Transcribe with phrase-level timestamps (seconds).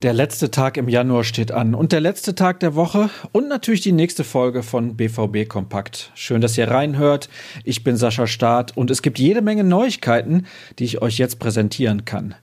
[0.00, 3.80] Der letzte Tag im Januar steht an und der letzte Tag der Woche und natürlich
[3.80, 6.12] die nächste Folge von BVB Kompakt.
[6.14, 7.28] Schön, dass ihr reinhört.
[7.64, 10.46] Ich bin Sascha Staat und es gibt jede Menge Neuigkeiten,
[10.78, 12.36] die ich euch jetzt präsentieren kann.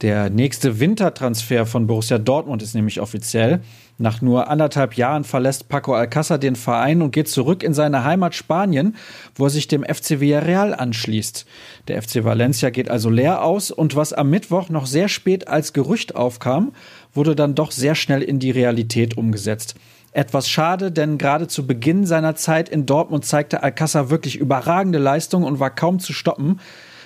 [0.00, 3.60] Der nächste Wintertransfer von Borussia Dortmund ist nämlich offiziell.
[3.96, 8.34] Nach nur anderthalb Jahren verlässt Paco Alcázar den Verein und geht zurück in seine Heimat
[8.34, 8.96] Spanien,
[9.36, 11.46] wo er sich dem FC Villarreal anschließt.
[11.86, 15.72] Der FC Valencia geht also leer aus und was am Mittwoch noch sehr spät als
[15.72, 16.72] Gerücht aufkam,
[17.12, 19.76] wurde dann doch sehr schnell in die Realität umgesetzt.
[20.10, 25.44] Etwas schade, denn gerade zu Beginn seiner Zeit in Dortmund zeigte Alcázar wirklich überragende Leistung
[25.44, 26.60] und war kaum zu stoppen.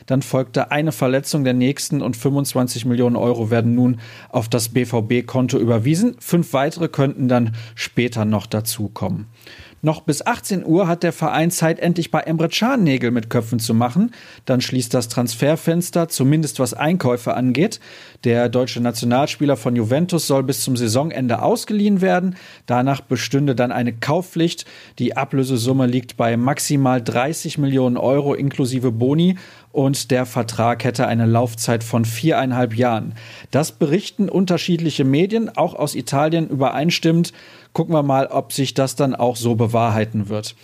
[0.07, 5.59] Dann folgte eine Verletzung der nächsten und 25 Millionen Euro werden nun auf das BVB-Konto
[5.59, 6.17] überwiesen.
[6.19, 9.27] Fünf weitere könnten dann später noch dazukommen.
[9.81, 13.61] Noch bis 18 Uhr hat der Verein Zeit, endlich bei Emre Can Nägel mit Köpfen
[13.61, 14.11] zu machen.
[14.45, 17.79] Dann schließt das Transferfenster, zumindest was Einkäufe angeht.
[18.25, 22.35] Der deutsche Nationalspieler von Juventus soll bis zum Saisonende ausgeliehen werden.
[22.67, 24.65] Danach bestünde dann eine Kaufpflicht.
[24.99, 29.37] Die Ablösesumme liegt bei maximal 30 Millionen Euro inklusive Boni
[29.73, 33.15] und der Vertrag hätte eine Laufzeit von viereinhalb Jahren.
[33.51, 37.33] Das berichten unterschiedliche Medien, auch aus Italien übereinstimmt.
[37.73, 40.55] Gucken wir mal, ob sich das dann auch so bewahrheiten wird.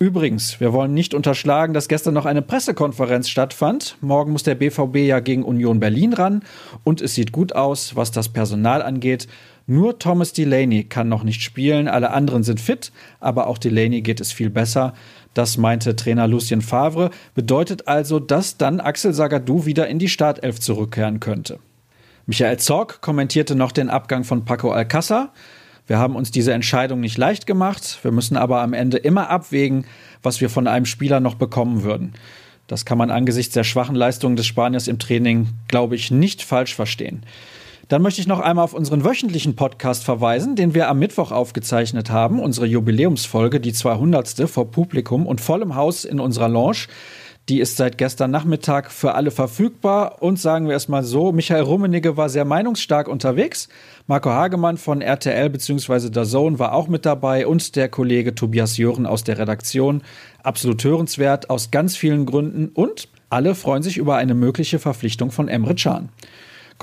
[0.00, 3.96] Übrigens, wir wollen nicht unterschlagen, dass gestern noch eine Pressekonferenz stattfand.
[4.00, 6.42] Morgen muss der BVB ja gegen Union Berlin ran
[6.82, 9.28] und es sieht gut aus, was das Personal angeht.
[9.66, 14.20] Nur Thomas Delaney kann noch nicht spielen, alle anderen sind fit, aber auch Delaney geht
[14.20, 14.92] es viel besser.
[15.34, 20.60] Das meinte Trainer Lucien Favre, bedeutet also, dass dann Axel Sagadou wieder in die Startelf
[20.60, 21.58] zurückkehren könnte.
[22.26, 25.32] Michael Zorg kommentierte noch den Abgang von Paco Alcázar.
[25.86, 29.84] Wir haben uns diese Entscheidung nicht leicht gemacht, wir müssen aber am Ende immer abwägen,
[30.22, 32.14] was wir von einem Spieler noch bekommen würden.
[32.66, 36.74] Das kann man angesichts der schwachen Leistungen des Spaniers im Training, glaube ich, nicht falsch
[36.74, 37.22] verstehen.
[37.88, 42.10] Dann möchte ich noch einmal auf unseren wöchentlichen Podcast verweisen, den wir am Mittwoch aufgezeichnet
[42.10, 44.48] haben, unsere Jubiläumsfolge, die 200.
[44.48, 46.86] vor Publikum und vollem Haus in unserer Lounge.
[47.50, 50.22] Die ist seit gestern Nachmittag für alle verfügbar.
[50.22, 53.68] Und sagen wir es mal so, Michael Rummenigge war sehr meinungsstark unterwegs.
[54.06, 56.08] Marco Hagemann von RTL bzw.
[56.08, 60.02] der Zone war auch mit dabei und der Kollege Tobias Jören aus der Redaktion.
[60.42, 65.48] Absolut hörenswert aus ganz vielen Gründen und alle freuen sich über eine mögliche Verpflichtung von
[65.48, 66.08] Emre Can.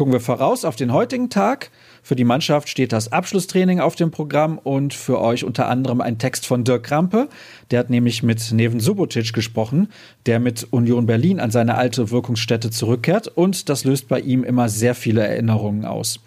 [0.01, 1.69] Gucken wir voraus auf den heutigen Tag.
[2.01, 6.17] Für die Mannschaft steht das Abschlusstraining auf dem Programm und für euch unter anderem ein
[6.17, 7.29] Text von Dirk Krampe.
[7.69, 9.89] Der hat nämlich mit Neven Subotic gesprochen,
[10.25, 14.69] der mit Union Berlin an seine alte Wirkungsstätte zurückkehrt und das löst bei ihm immer
[14.69, 16.19] sehr viele Erinnerungen aus.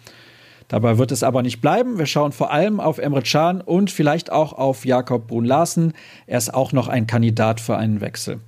[0.69, 1.97] Dabei wird es aber nicht bleiben.
[1.97, 5.91] Wir schauen vor allem auf Emre Can und vielleicht auch auf Jakob Brun Larsen.
[6.27, 8.39] Er ist auch noch ein Kandidat für einen Wechsel.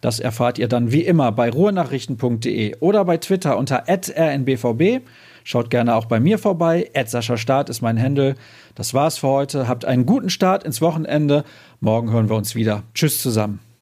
[0.00, 5.02] Das erfahrt ihr dann wie immer bei ruhrnachrichten.de oder bei Twitter unter rnbvb.
[5.44, 6.90] Schaut gerne auch bei mir vorbei.
[7.06, 8.34] Sascha Start ist mein Handel.
[8.74, 9.68] Das war's für heute.
[9.68, 11.44] Habt einen guten Start ins Wochenende.
[11.80, 12.82] Morgen hören wir uns wieder.
[12.94, 13.69] Tschüss zusammen.